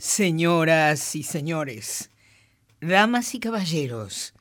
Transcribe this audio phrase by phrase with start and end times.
[0.00, 2.12] Señoras y señores,
[2.80, 4.32] damas y caballeros,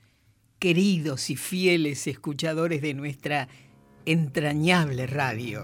[0.59, 3.47] queridos y fieles escuchadores de nuestra
[4.05, 5.63] entrañable radio.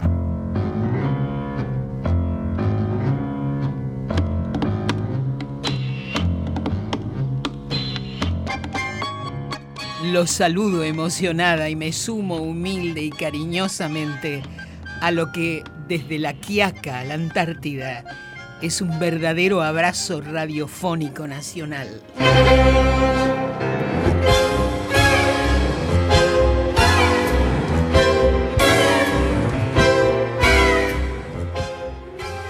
[10.06, 14.42] Los saludo emocionada y me sumo humilde y cariñosamente
[15.02, 18.33] a lo que desde la Quiaca a la Antártida
[18.64, 22.02] es un verdadero abrazo radiofónico nacional.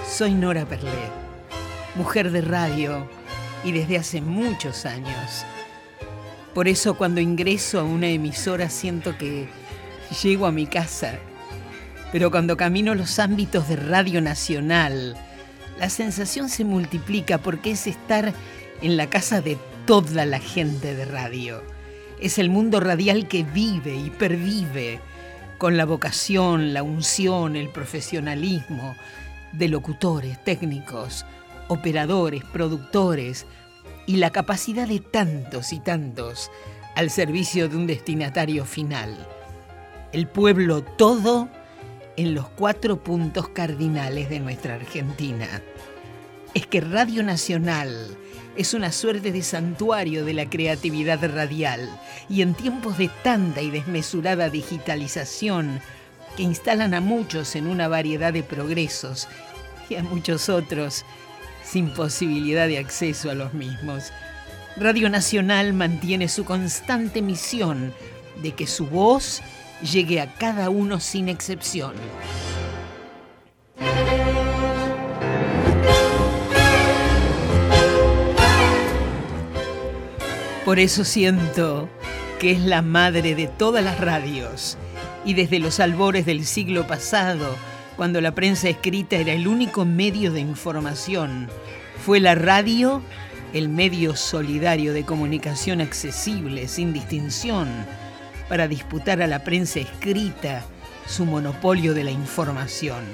[0.08, 0.88] Soy Nora Perlé,
[1.96, 3.08] mujer de radio
[3.64, 5.44] y desde hace muchos años.
[6.54, 9.48] Por eso cuando ingreso a una emisora siento que
[10.22, 11.14] llego a mi casa.
[12.12, 15.16] Pero cuando camino los ámbitos de Radio Nacional,
[15.78, 18.32] la sensación se multiplica porque es estar
[18.82, 21.62] en la casa de toda la gente de radio.
[22.20, 25.00] Es el mundo radial que vive y pervive
[25.58, 28.94] con la vocación, la unción, el profesionalismo
[29.52, 31.24] de locutores, técnicos,
[31.68, 33.46] operadores, productores
[34.06, 36.50] y la capacidad de tantos y tantos
[36.94, 39.26] al servicio de un destinatario final.
[40.12, 41.48] El pueblo todo
[42.16, 45.62] en los cuatro puntos cardinales de nuestra Argentina.
[46.54, 48.16] Es que Radio Nacional
[48.56, 51.88] es una suerte de santuario de la creatividad radial
[52.28, 55.80] y en tiempos de tanta y desmesurada digitalización
[56.36, 59.28] que instalan a muchos en una variedad de progresos
[59.88, 61.04] y a muchos otros
[61.64, 64.12] sin posibilidad de acceso a los mismos.
[64.76, 67.92] Radio Nacional mantiene su constante misión
[68.42, 69.40] de que su voz
[69.84, 71.94] llegue a cada uno sin excepción.
[80.64, 81.88] Por eso siento
[82.40, 84.78] que es la madre de todas las radios
[85.24, 87.54] y desde los albores del siglo pasado,
[87.96, 91.48] cuando la prensa escrita era el único medio de información,
[92.04, 93.02] fue la radio
[93.54, 97.68] el medio solidario de comunicación accesible, sin distinción,
[98.48, 100.64] para disputar a la prensa escrita
[101.06, 103.04] su monopolio de la información.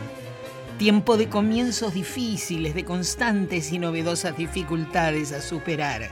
[0.78, 6.10] Tiempo de comienzos difíciles, de constantes y novedosas dificultades a superar.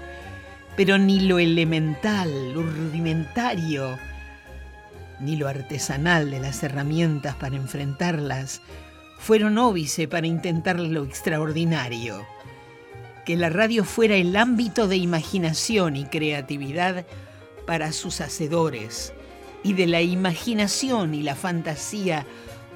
[0.77, 3.99] Pero ni lo elemental, lo rudimentario,
[5.21, 8.61] ni lo artesanal de las herramientas para enfrentarlas
[9.19, 12.25] fueron óbice para intentar lo extraordinario.
[13.25, 17.05] Que la radio fuera el ámbito de imaginación y creatividad
[17.69, 19.13] para sus hacedores
[19.63, 22.25] y de la imaginación y la fantasía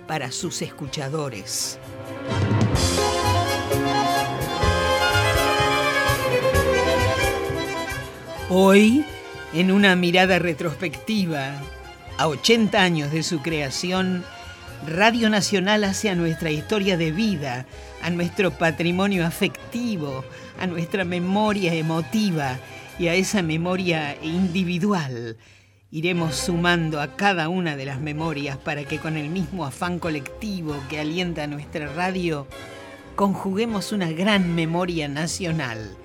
[0.06, 1.78] para sus escuchadores.
[8.50, 9.06] Hoy,
[9.54, 11.54] en una mirada retrospectiva,
[12.18, 14.26] a 80 años de su creación,
[14.86, 17.64] Radio Nacional hace a nuestra historia de vida,
[18.02, 20.22] a nuestro patrimonio afectivo,
[20.60, 22.58] a nuestra memoria emotiva
[22.98, 25.36] y a esa memoria individual
[25.90, 30.74] iremos sumando a cada una de las memorias para que con el mismo afán colectivo
[30.88, 32.46] que alienta nuestra radio,
[33.14, 35.96] conjuguemos una gran memoria nacional.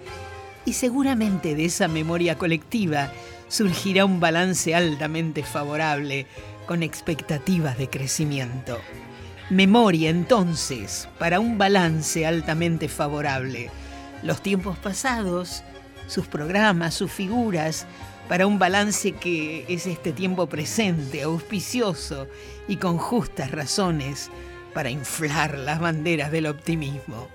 [0.66, 3.12] Y seguramente de esa memoria colectiva
[3.48, 6.26] surgirá un balance altamente favorable
[6.66, 8.80] con expectativas de crecimiento.
[9.50, 13.70] Memoria entonces para un balance altamente favorable.
[14.22, 15.64] Los tiempos pasados,
[16.08, 17.86] sus programas, sus figuras,
[18.28, 22.28] para un balance que es este tiempo presente, auspicioso
[22.68, 24.30] y con justas razones
[24.74, 27.30] para inflar las banderas del optimismo.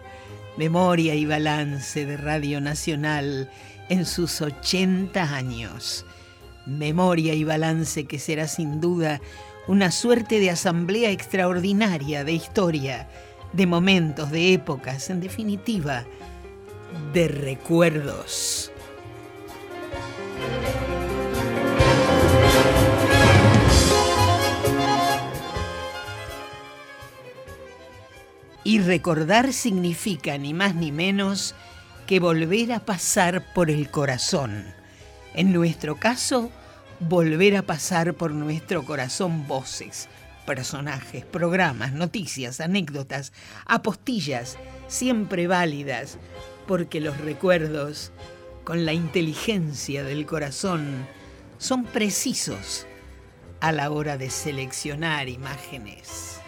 [0.56, 3.50] Memoria y balance de Radio Nacional
[3.88, 6.04] en sus 80 años.
[6.66, 9.20] Memoria y balance que será sin duda
[9.66, 13.08] una suerte de asamblea extraordinaria de historia,
[13.52, 16.04] de momentos, de épocas, en definitiva,
[17.12, 18.72] de recuerdos.
[28.64, 31.54] Y recordar significa ni más ni menos
[32.06, 34.64] que volver a pasar por el corazón.
[35.34, 36.50] En nuestro caso,
[37.00, 40.08] volver a pasar por nuestro corazón voces,
[40.46, 43.32] personajes, programas, noticias, anécdotas,
[43.66, 44.58] apostillas,
[44.88, 46.18] siempre válidas,
[46.66, 48.12] porque los recuerdos,
[48.64, 51.06] con la inteligencia del corazón,
[51.58, 52.86] son precisos
[53.60, 56.41] a la hora de seleccionar imágenes.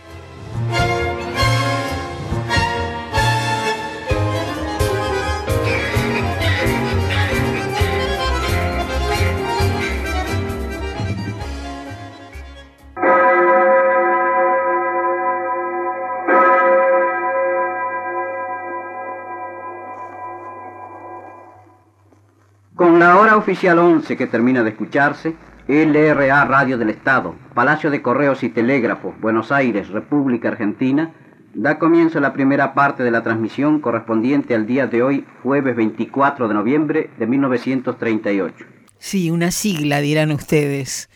[23.45, 25.35] Oficial 11 que termina de escucharse,
[25.69, 31.13] LRA Radio del Estado, Palacio de Correos y Telégrafos, Buenos Aires, República Argentina,
[31.53, 36.49] da comienzo la primera parte de la transmisión correspondiente al día de hoy, jueves 24
[36.49, 38.65] de noviembre de 1938.
[38.99, 41.11] Sí, una sigla, dirán ustedes.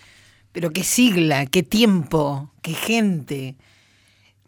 [0.53, 3.57] Pero qué sigla, qué tiempo, qué gente.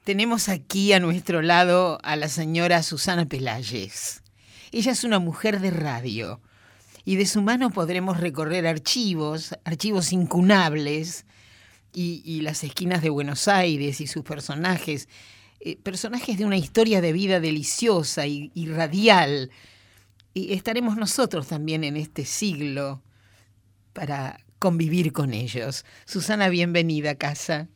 [0.04, 4.22] Tenemos aquí a nuestro lado a la señora Susana Pelayes.
[4.70, 6.40] Ella es una mujer de radio
[7.04, 11.24] y de su mano podremos recorrer archivos, archivos incunables
[11.92, 15.08] y, las esquinas de Buenos Aires y sus personajes,
[15.60, 19.50] eh, personajes de una historia de vida deliciosa y, y radial.
[20.34, 23.02] Y estaremos nosotros también en este siglo
[23.92, 25.84] para convivir con ellos.
[26.04, 27.68] Susana, bienvenida a casa.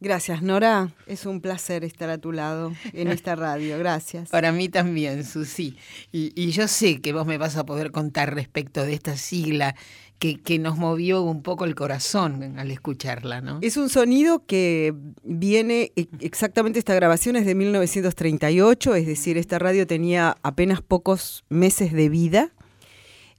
[0.00, 0.92] Gracias, Nora.
[1.06, 3.78] Es un placer estar a tu lado en esta radio.
[3.78, 4.28] Gracias.
[4.28, 5.76] Para mí también, Susi.
[6.12, 9.74] Y, yo sé que vos me vas a poder contar respecto de esta sigla
[10.20, 13.58] que, que, nos movió un poco el corazón al escucharla, ¿no?
[13.60, 19.58] Es un sonido que viene, e, exactamente esta grabación es de 1938, es decir, esta
[19.58, 22.52] radio tenía apenas pocos meses de vida.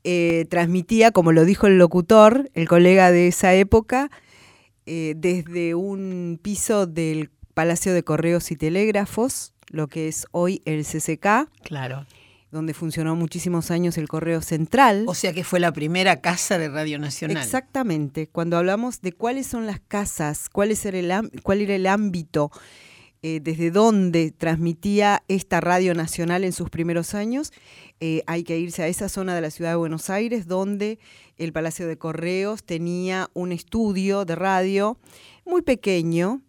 [0.06, 4.10] Eh, transmitía, como lo dijo el locutor, el colega de esa época,
[4.92, 10.84] eh, desde un piso del Palacio de Correos y Telégrafos, lo que es hoy el
[10.84, 11.48] CCK.
[11.64, 12.08] Claro.
[12.50, 15.04] Donde funcionó muchísimos años el Correo Central.
[15.08, 17.38] O sea que fue la primera casa de Radio Nacional.
[17.38, 18.26] Exactamente.
[18.26, 21.14] Cuando hablamos de cuáles son las casas, cuál, es el,
[21.44, 22.52] cuál era el ámbito
[23.22, 27.52] eh, desde dónde transmitía esta radio nacional en sus primeros años,
[28.00, 31.00] eh, hay que irse a esa zona de la ciudad de Buenos Aires donde
[31.38, 34.98] el Palacio de Correos tenía un estudio de radio
[35.46, 36.42] muy pequeño.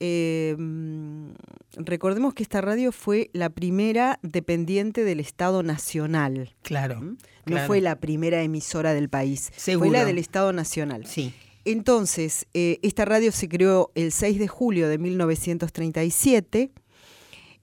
[0.00, 1.34] Em,
[1.74, 6.54] recordemos que esta radio fue la primera dependiente del Estado Nacional.
[6.62, 7.16] Claro.
[7.44, 9.52] No fue la primera emisora del país.
[9.56, 11.06] Fue la del Estado Nacional.
[11.06, 11.34] Sí.
[11.66, 16.70] Entonces, eh, esta radio se creó el 6 de julio de 1937.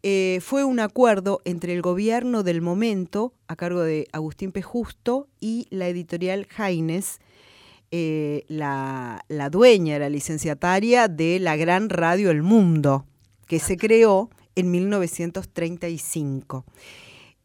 [0.04, 4.62] Eh, fue un acuerdo entre el gobierno del momento, a cargo de Agustín P.
[4.62, 7.22] Justo, y la editorial Jaines,
[7.92, 13.06] eh, la, la, dueña, la licenciataria de la gran radio El Mundo,
[13.48, 16.66] que se creó en 1935.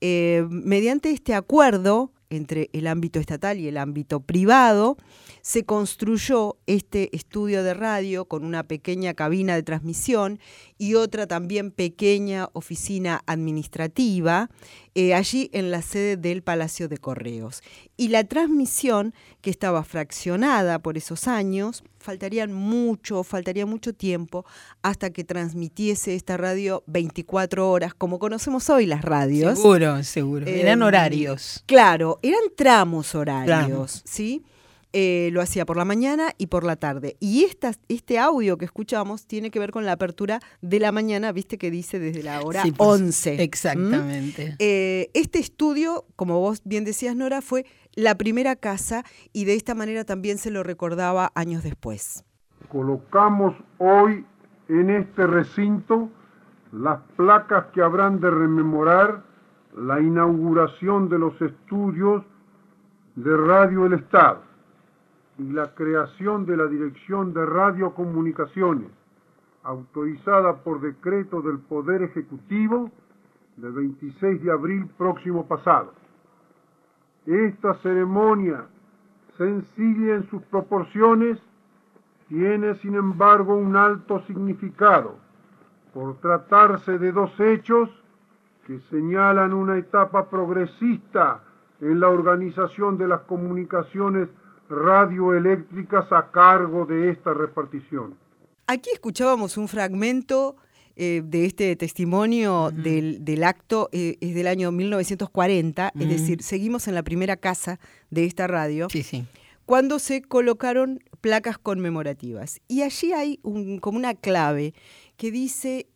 [0.01, 4.97] mediante este acuerdo entre el ámbito estatal y el ámbito privado,
[5.43, 10.39] se construyó este estudio de radio con una pequeña cabina de transmisión
[10.77, 14.51] y otra también pequeña oficina administrativa
[15.01, 17.63] eh, allí en la sede del Palacio de Correos.
[17.97, 24.45] Y la transmisión, que estaba fraccionada por esos años, faltarían mucho, faltaría mucho tiempo
[24.83, 29.61] hasta que transmitiese esta radio 24 horas, como conocemos hoy las radios.
[29.61, 30.49] Seguro, seguro.
[30.49, 31.63] eran em, horarios.
[31.67, 34.43] Claro, eran tramos horarios, ¿sí?
[34.95, 37.17] Eh, lo hacía por la mañana y por la tarde.
[37.21, 37.47] Y
[37.89, 41.71] este audio que escuchamos tiene que ver con la apertura de la mañana, viste que
[41.71, 43.31] dice desde la hora 11.
[43.35, 44.57] Pues, exactamente.
[44.59, 49.75] Eh, este estudio, como vos bien decías, Nora, fue la primera casa y de esta
[49.75, 52.25] manera también se lo recordaba años después.
[52.71, 54.25] Colocamos hoy
[54.71, 56.09] en este recinto
[56.73, 59.23] las placas que habrán de rememorar
[59.77, 62.25] la inauguración de los estudios
[63.17, 64.48] de Radio del Estado
[65.39, 68.91] y la creación de la Dirección de Radiocomunicaciones,
[69.63, 72.91] autorizada por decreto del Poder Ejecutivo
[73.57, 75.93] del 26 de abril próximo pasado.
[77.27, 78.67] Esta ceremonia,
[79.37, 81.39] sencilla en sus proporciones,
[82.29, 85.17] tiene sin embargo un alto significado,
[85.95, 87.89] por tratarse de dos hechos
[88.67, 91.43] que señalan una etapa progresista
[91.81, 94.29] en la organización de las comunicaciones
[94.69, 98.17] radioeléctricas a cargo de esta repartición.
[98.67, 100.57] Aquí escuchábamos un fragmento
[100.97, 106.95] eh, de este testimonio del, acto, eh, es del año 1940, es decir, seguimos en
[106.95, 107.79] la primera casa
[108.11, 109.25] de esta radio, sí, sí.
[109.65, 112.61] cuando se colocaron placas conmemorativas.
[112.67, 114.75] Y allí hay un, como una clave
[115.17, 115.87] que dice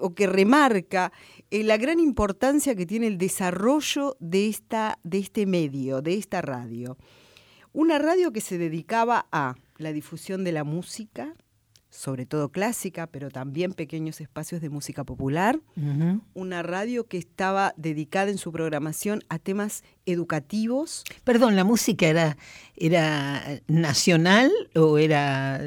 [0.00, 1.12] o que remarca
[1.50, 6.42] eh, la gran importancia que tiene el desarrollo de, esta, de este medio, de esta
[6.42, 6.96] radio.
[7.72, 11.34] Una radio que se dedicaba a la difusión de la música,
[11.90, 15.58] sobre todo clásica, pero también pequeños espacios de música popular.
[16.34, 21.04] Una radio que estaba dedicada en su programación a temas educativos.
[21.24, 22.36] Perdón, ¿la música era,
[22.76, 25.60] era nacional o era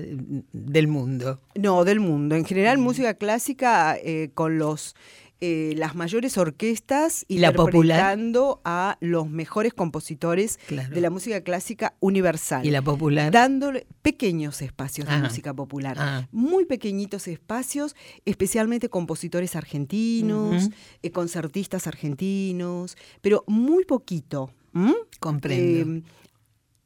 [0.51, 1.39] del mundo?
[1.55, 2.35] No, del mundo.
[2.35, 4.95] En general, música clásica eh, con los
[5.41, 7.97] eh, las mayores orquestas ¿Y la popular?
[8.13, 10.93] interpretando a los mejores compositores Claro.
[10.93, 12.65] de la música clásica universal.
[12.65, 13.31] ¿Y la popular?
[13.31, 15.19] Dándole pequeños espacios de Ah.
[15.19, 15.97] música popular.
[15.99, 16.27] Ah.
[16.31, 17.95] Muy pequeñitos espacios,
[18.25, 20.69] especialmente compositores argentinos,
[21.01, 24.51] eh, concertistas argentinos, pero muy poquito.
[24.73, 24.93] ¿m?
[25.19, 25.97] Comprendo.
[25.97, 26.03] Eh,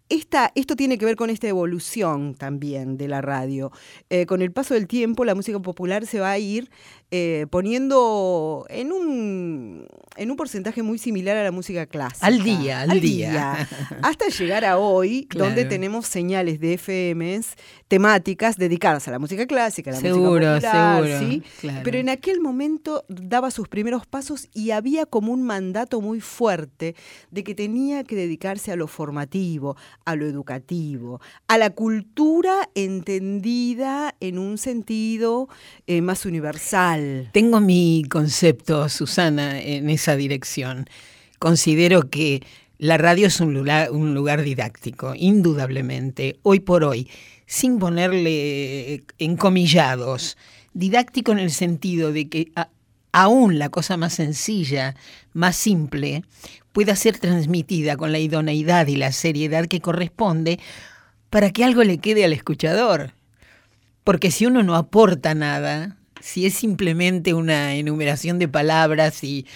[0.09, 3.71] esta, esto tiene que ver con esta evolución también de la radio.
[4.09, 6.69] Eh, con el paso del tiempo, la música popular se va a ir
[7.11, 12.25] eh, poniendo en un, en un porcentaje muy similar a la música clásica.
[12.25, 13.67] Al día, al día.
[14.03, 15.45] Hasta llegar a hoy, Claro.
[15.47, 17.53] donde tenemos señales de FMs
[17.87, 21.43] temáticas dedicadas a la música clásica, a la Seguro, música popular, seguro, ¿sí?
[21.61, 21.81] claro.
[21.83, 26.95] Pero en aquel momento daba sus primeros pasos y había como un mandato muy fuerte
[27.31, 34.15] de que tenía que dedicarse a lo formativo, a lo educativo, a la cultura entendida
[34.19, 35.49] en un sentido
[35.87, 37.29] eh, más universal.
[37.33, 40.85] Tengo mi concepto, Susana, en esa dirección.
[41.39, 42.43] Considero que
[42.77, 47.09] la radio es un lugar, un lugar didáctico, indudablemente, hoy por hoy,
[47.47, 50.37] sin ponerle encomillados.
[50.73, 52.69] Didáctico en el sentido de que a-
[53.15, 54.93] aún la cosa más sencilla,
[55.31, 56.23] más simple,
[56.73, 60.59] pueda ser transmitida con la idoneidad y la seriedad que corresponde
[61.29, 63.13] para que algo le quede al escuchador.
[64.03, 69.47] Porque si uno no aporta nada, si es simplemente una enumeración de palabras y,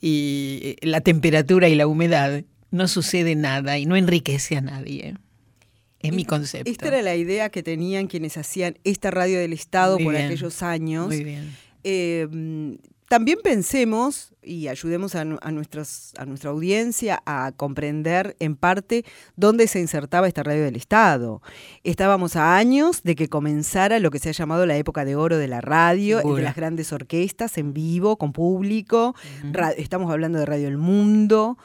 [0.00, 5.16] y la temperatura y la humedad, no sucede nada y no enriquece a nadie.
[5.98, 6.70] Es mi concepto.
[6.70, 10.26] Esta era la idea que tenían quienes hacían esta radio del Estado Muy por bien,
[10.26, 11.08] aquellos años.
[11.08, 11.56] Muy bien.
[11.82, 12.74] Eh, mm,
[13.08, 19.04] también pensemos y ayudemos a, nu- a nuestros, a nuestra audiencia a comprender en parte
[19.36, 21.42] dónde se insertaba esta radio del Estado.
[21.84, 25.38] Estábamos a años de que comenzara lo que se ha llamado la época de oro
[25.38, 29.14] de la radio, de las grandes orquestas en vivo, con público.
[29.76, 31.58] Estamos hablando de Radio El Mundo,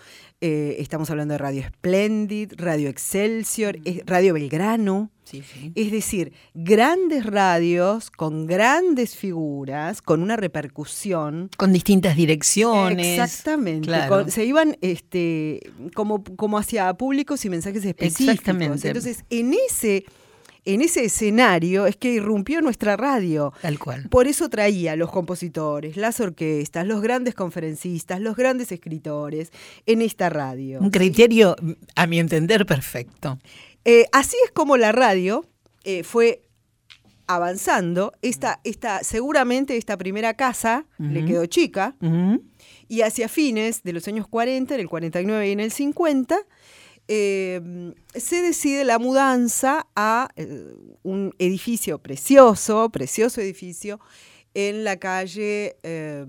[0.46, 5.10] eh, estamos hablando de Radio Splendid, Radio Excelsior, Radio Belgrano.
[5.24, 5.72] Sí, sí.
[5.74, 11.50] Es decir, grandes radios con grandes figuras, con una repercusión.
[11.56, 13.08] Con distintas direcciones.
[13.20, 13.88] Exactamente.
[13.88, 14.10] Claro.
[14.10, 15.62] con- se iban este,
[15.96, 18.34] como, como hacia públicos y mensajes específicos.
[18.34, 18.88] Exactamente.
[18.90, 20.04] Entonces, en ese,
[20.66, 23.54] en ese escenario es que irrumpió nuestra radio.
[23.62, 24.08] Tal cual.
[24.10, 29.52] Por eso traía los compositores, las orquestas, los grandes conferencistas, los grandes escritores
[29.86, 30.80] en esta radio.
[30.80, 31.56] Un criterio,
[31.96, 33.40] a mi entender, perfecto.
[33.86, 35.46] Eh, así es como la radio
[35.84, 36.44] eh, fue
[37.28, 38.14] avanzando.
[38.22, 41.96] Esta, esta, seguramente esta primera casa le quedó chica
[42.88, 46.38] y hacia fines de los años 40, en el 49 y en el 50,
[47.08, 54.00] eh, se decide la mudanza a eh, un edificio precioso, precioso edificio,
[54.54, 56.26] en la calle eh,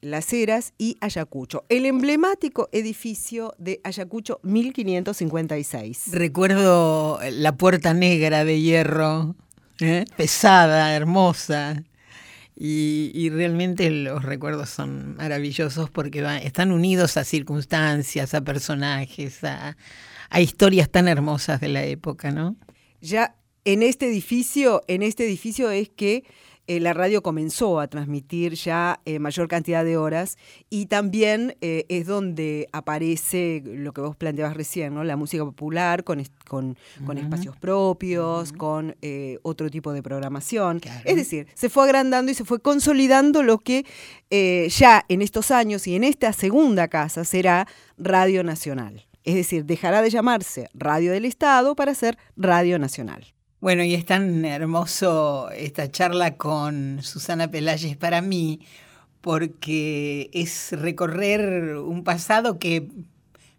[0.00, 1.64] Las Heras y Ayacucho.
[1.68, 6.12] El emblemático edificio de Ayacucho 1556.
[6.12, 9.34] Recuerdo la puerta negra de hierro,
[9.80, 10.04] ¿eh?
[10.16, 11.82] pesada, hermosa.
[12.56, 19.76] Y, realmente los recuerdos son maravillosos porque están unidos a circunstancias, a personajes, a,
[20.34, 22.56] a historias tan hermosas de la época, ¿no?
[23.00, 26.24] ya en este edificio, en este edificio es que
[26.66, 30.36] eh, la radio comenzó a transmitir ya eh, mayor cantidad de horas
[30.70, 35.04] y también eh, es donde aparece lo que vos planteabas recién, ¿no?
[35.04, 38.96] La música popular con, es- con, con espacios propios, con
[39.42, 40.80] otro tipo de programación.
[40.80, 41.02] Claro.
[41.04, 43.84] Es decir, se fue agrandando y se fue consolidando lo que
[44.70, 47.66] ya en estos años y en esta segunda casa será
[47.98, 49.06] Radio Nacional.
[49.24, 53.34] Es decir, dejará de llamarse Radio del Estado para ser Radio Nacional.
[53.60, 58.60] Bueno, y es tan hermoso esta charla con Susana Pelayes para mí,
[59.22, 62.88] porque es recorrer un pasado que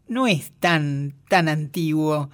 [0.08, 2.30] no es tan, tan antiguo.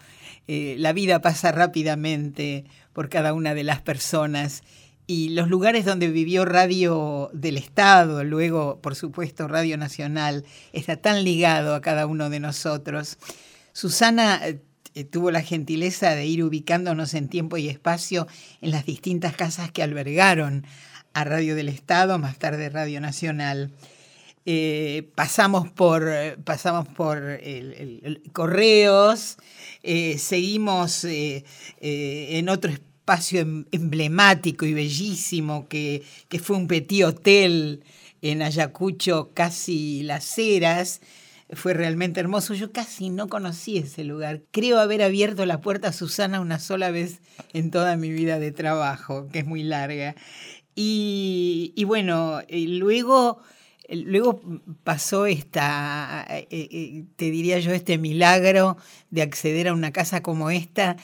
[0.49, 4.63] Eh, la vida pasa rápidamente por cada una de las personas
[5.07, 11.23] y los lugares donde vivió Radio del Estado, luego, por supuesto, Radio Nacional, está tan
[11.23, 13.17] ligado a cada uno de nosotros.
[13.73, 14.61] Susana eh,
[14.95, 18.27] eh, tuvo la gentileza de ir ubicándonos en tiempo y espacio
[18.61, 20.65] en las distintas casas que albergaron
[21.13, 23.71] a Radio del Estado, más tarde Radio Nacional.
[24.45, 26.09] Eh, pasamos por,
[26.43, 29.37] pasamos por el, Correos,
[29.83, 32.90] seguimos en otro espacio
[33.31, 37.83] em- emblemático y bellísimo que, que fue un petit hotel
[38.21, 41.01] en Ayacucho, casi Las Heras.
[41.53, 42.53] Fue realmente hermoso.
[42.53, 44.41] Yo casi no conocí ese lugar.
[44.51, 47.19] Creo haber abierto la puerta a Susana una sola vez
[47.51, 50.15] en toda mi vida de trabajo, que es muy larga.
[50.75, 53.41] Y, y bueno, y luego
[53.93, 54.39] Luego
[54.85, 58.77] pasó esta, eh, eh, te diría yo, este milagro
[59.09, 60.95] de acceder a una casa como esta,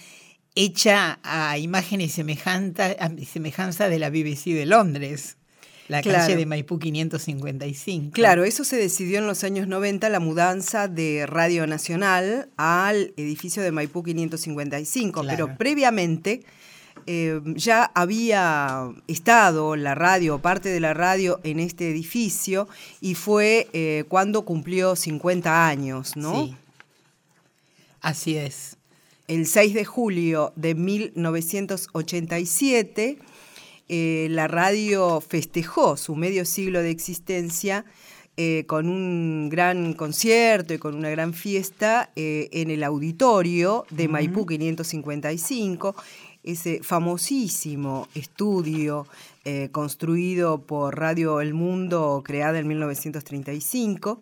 [0.57, 2.95] hecha a imagen y semejanza,
[3.31, 5.37] semejanza de la BBC de Londres.
[5.87, 8.11] La calle de Maipú 555.
[8.11, 13.63] Claro, eso se decidió en los años 90, la mudanza de Radio Nacional al edificio
[13.63, 16.43] de Maipú 555, pero previamente
[17.05, 22.67] eh, ya había estado la radio, parte de la radio en este edificio
[22.99, 26.47] y fue eh, cuando cumplió 50 años, ¿no?
[26.47, 26.55] Sí.
[28.01, 28.76] Así es.
[29.27, 33.17] El 6 de julio de 1987
[33.89, 37.84] eh, la radio festejó su medio siglo de existencia
[38.38, 44.07] eh, con un gran concierto y con una gran fiesta eh, en el auditorio de
[44.07, 45.93] Maipú 555,
[46.43, 49.07] ese famosísimo estudio
[49.74, 54.22] construido por Radio El Mundo, creada en 1935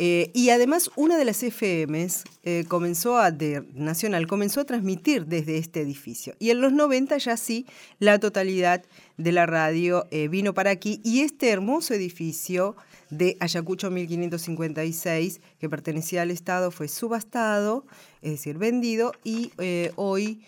[0.00, 3.32] eh, y además una de las FMs eh, comenzó a,
[3.74, 6.36] Nacional comenzó a transmitir desde este edificio.
[6.38, 7.66] Y en los 90 ya sí,
[7.98, 8.84] la totalidad
[9.16, 12.76] de la radio eh, vino para aquí y este hermoso edificio
[13.10, 17.84] de Ayacucho 1556, que pertenecía al Estado, fue subastado,
[18.22, 19.50] es decir, vendido, y
[19.96, 20.42] hoy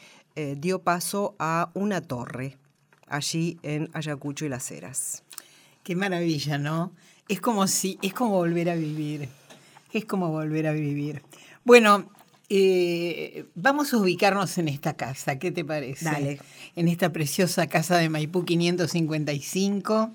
[0.59, 2.59] dio paso a una torre
[3.07, 5.23] allí en Ayacucho y Las Heras.
[5.83, 6.93] Qué maravilla, ¿no?
[7.29, 9.40] Es como si, es como volver a vivir.
[9.93, 11.23] Es como volver a vivir.
[11.65, 12.09] Bueno,
[12.49, 16.05] eh, vamos a ubicarnos en esta casa, ¿qué te parece?
[16.05, 16.41] Dale.
[16.75, 20.13] En esta preciosa casa de Maipú 555.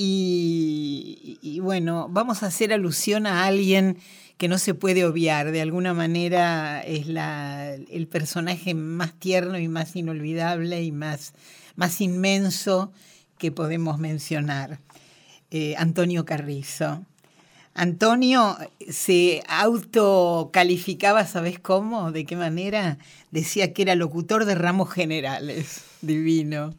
[0.00, 3.96] Y, bueno, vamos a hacer alusión a alguien
[4.36, 5.50] que no se puede obviar.
[5.50, 11.32] De alguna manera es la, el personaje más tierno y más inolvidable y más,
[11.74, 12.92] más inmenso
[13.38, 14.78] que podemos mencionar.
[15.50, 17.04] Eh, Antonio Carrizo.
[17.78, 18.56] Antonio
[18.90, 22.10] se autocalificaba, ¿sabes cómo?
[22.10, 22.98] ¿De qué manera?
[23.30, 26.74] Decía que era locutor de ramos generales, divino.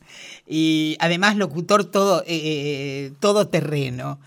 [0.46, 4.20] Y además locutor todo, eh, todo terreno.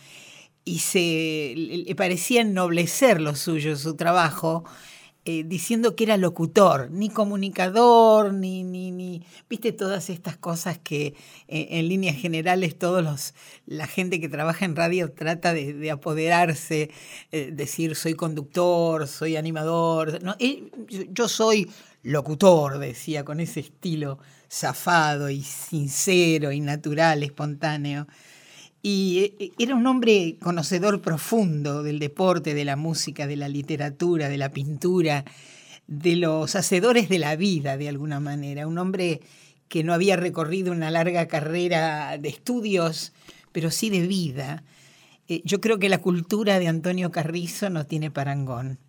[0.64, 4.64] Y se le parecía ennoblecer lo suyo, su trabajo,
[5.24, 11.14] eh, diciendo que era locutor, ni comunicador, ni, ni, ni, viste todas estas cosas que
[11.46, 13.32] eh, en líneas generales todos los,
[13.66, 16.90] la gente que trabaja en radio trata de, apoderarse,
[17.30, 20.34] eh, decir soy conductor, soy animador, no,
[21.12, 21.70] yo soy
[22.02, 24.18] locutor, decía, con ese estilo
[24.50, 28.08] zafado y sincero y natural, espontáneo.
[28.82, 34.28] Y eh, era un hombre conocedor profundo del deporte, de la música, de la literatura,
[34.28, 35.24] de la pintura,
[35.86, 38.66] de los hacedores de la vida, de alguna manera.
[38.66, 39.20] Un hombre
[39.68, 43.12] que no había recorrido una larga carrera de estudios,
[43.52, 44.64] pero sí de vida.
[45.28, 48.80] Eh, yo creo que la cultura de Antonio Carrizo no tiene parangón.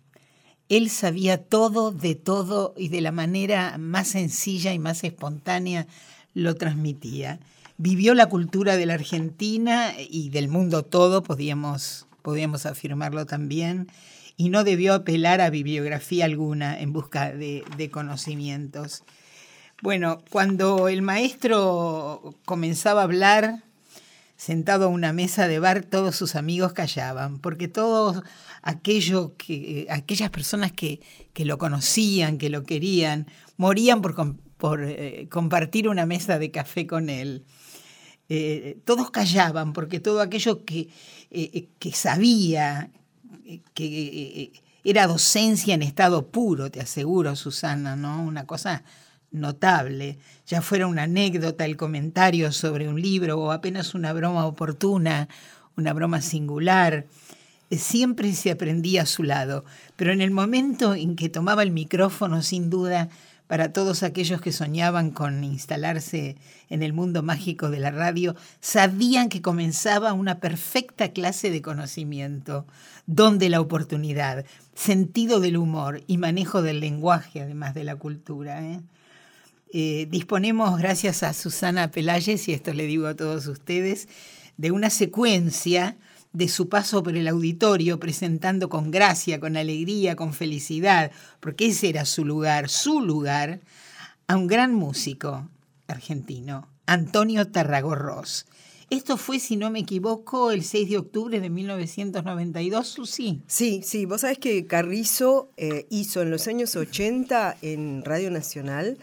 [0.68, 5.86] Él sabía todo de todo y de la manera más sencilla y más espontánea
[6.32, 7.38] lo transmitía
[7.76, 12.06] vivió la cultura de la Argentina y del mundo todo, podíamos,
[12.64, 13.88] afirmarlo también,
[14.36, 19.04] y no debió apelar a bibliografía alguna en busca de, conocimientos.
[19.82, 23.62] Bueno, cuando el maestro comenzaba a hablar,
[24.36, 28.22] sentado a una mesa de bar, todos sus amigos callaban, porque todos
[28.62, 31.00] aquello que, aquellas personas que,
[31.32, 34.14] que lo conocían, que lo querían, morían por,
[34.64, 37.44] por eh, compartir una mesa de café con él.
[38.30, 40.88] Eh, todos callaban porque todo aquello que,
[41.30, 42.88] eh, que sabía,
[43.74, 48.22] que era docencia en estado puro, te aseguro, Susana, ¿no?
[48.22, 48.84] Una cosa
[49.32, 55.28] notable, ya fuera una anécdota, el comentario sobre un libro o apenas una broma oportuna,
[55.76, 57.04] una broma singular,
[57.70, 62.40] siempre se aprendía a su lado, pero en el momento en que tomaba el micrófono,
[62.40, 63.10] sin duda,
[63.54, 66.34] para todos aquellos que soñaban con instalarse
[66.70, 72.66] en el mundo mágico de la radio, sabían que comenzaba una perfecta clase de conocimiento,
[73.06, 78.60] don de la oportunidad, sentido del humor y manejo del lenguaje, además de la cultura.
[78.60, 78.80] ¿eh?
[79.72, 84.08] Eh, disponemos, gracias a Susana Pelayes, y esto le digo a todos ustedes,
[84.56, 85.96] de una secuencia
[86.34, 91.88] de su paso por el auditorio, presentando con gracia, con alegría, con felicidad, porque ese
[91.88, 93.60] era su lugar, su lugar,
[94.26, 95.48] a un gran músico
[95.86, 98.46] argentino, Antonio Tarragorros.
[98.90, 103.42] Esto fue, si no me equivoco, el 6 de octubre de 1992, Susi.
[103.46, 108.98] Sí, sí, vos sabés que Carrizo eh, hizo en los años 80 en Radio Nacional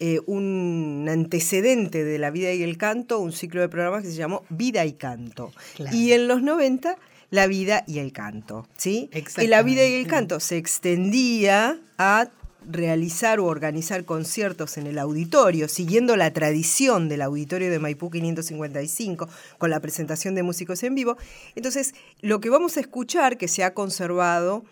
[0.00, 4.16] eh, un antecedente de la vida y el canto, un ciclo de programas que se
[4.16, 5.52] llamó Vida y Canto.
[5.92, 6.96] Y en los 90
[7.30, 9.10] la vida y el canto, ¿sí?
[9.38, 12.28] Y la vida y el canto se extendía a
[12.68, 19.28] realizar o organizar conciertos en el auditorio, siguiendo la tradición del auditorio de Maipú 555,
[19.58, 21.16] con la presentación de músicos en vivo.
[21.54, 24.64] Entonces, lo que vamos a escuchar, que se ha conservado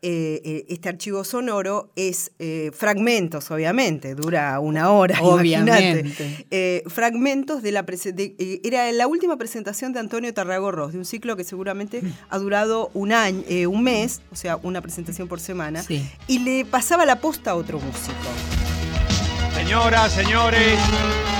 [0.00, 6.84] eh, eh, este archivo sonoro es eh, fragmentos, obviamente, dura una hora, obviamente.
[6.86, 7.84] fragmentos de la
[8.62, 13.12] era la última presentación de Antonio Tarragorros, de un ciclo que seguramente ha durado un
[13.12, 15.84] año, un mes, o sea, una presentación por semana,
[16.28, 18.14] y le pasaba la posta a otro músico.
[19.54, 20.78] Señoras, señores,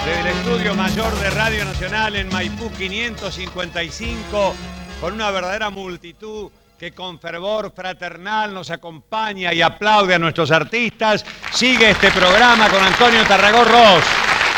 [0.05, 4.55] desde el estudio mayor de Radio Nacional en Maipú 555,
[5.01, 11.25] con una verdadera multitud que con fervor fraternal nos acompaña y aplaude a nuestros artistas.
[11.53, 14.05] Sigue este programa con Antonio Tarragó Ross,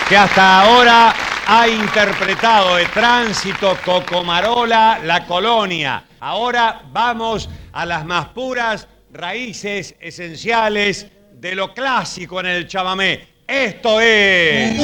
[0.06, 1.14] que hasta ahora
[1.46, 6.04] ha interpretado de tránsito Cocomarola, La Colonia.
[6.20, 13.28] Ahora vamos a las más puras raíces esenciales de lo clásico en el chamamé.
[13.46, 14.78] Esto es...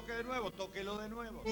[0.00, 1.42] toque de nuevo, tóquelo de nuevo.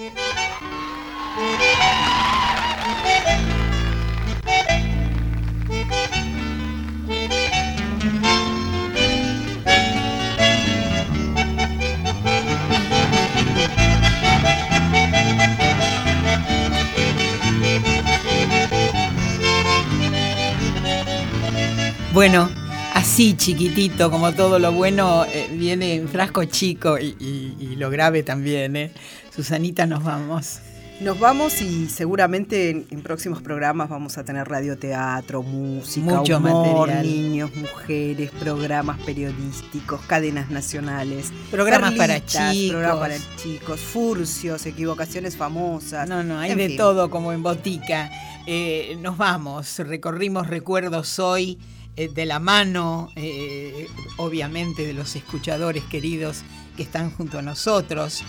[23.19, 28.77] Así chiquitito, como todo lo bueno, eh, viene en frasco chico y, lo grave también.
[28.77, 28.93] ¿eh?
[29.35, 30.59] Susanita, nos vamos.
[31.01, 37.53] Nos vamos y seguramente en, próximos programas vamos a tener radioteatro, música, Mucho humor, niños,
[37.57, 46.07] mujeres, programas periodísticos, cadenas nacionales, programas para chicos, programas para chicos, furcios, equivocaciones famosas.
[46.07, 48.09] No, no, hay de todo como en botica.
[48.47, 51.59] Eh, nos vamos, recorrimos recuerdos hoy
[51.95, 56.43] de la mano, eh, obviamente, de los escuchadores queridos
[56.77, 58.23] que están junto a nosotros.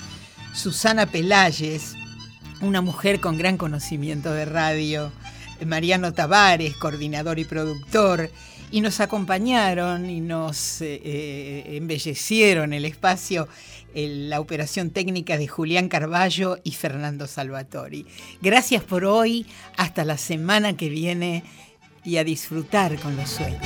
[0.53, 1.95] Susana Pelayes,
[2.61, 5.13] una mujer con gran conocimiento de radio,
[5.65, 8.31] Mariano Tavares, coordinador y productor,
[8.73, 13.49] y nos acompañaron y nos eh, eh, embellecieron el espacio
[13.95, 18.07] la operación técnica de Julián Carballo y Fernando Salvatori.
[18.41, 19.47] Gracias por hoy,
[19.77, 21.43] hasta la semana que viene
[22.05, 23.61] y a disfrutar con los sueños.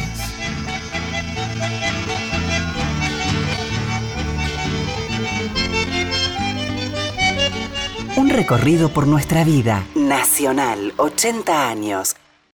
[8.17, 9.85] Un recorrido por nuestra vida.
[9.95, 12.15] Nacional, 80 años.